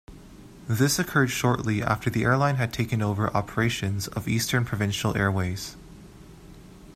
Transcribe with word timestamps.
This 0.67 0.97
occurred 0.97 1.29
shortly 1.29 1.83
after 1.83 2.09
the 2.09 2.23
airline 2.23 2.55
had 2.55 2.73
taken 2.73 3.03
over 3.03 3.29
operations 3.37 4.07
of 4.07 4.27
Eastern 4.27 4.65
Provincial 4.65 5.15
Airways. 5.15 5.75